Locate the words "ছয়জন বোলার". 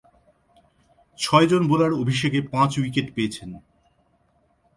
1.19-1.91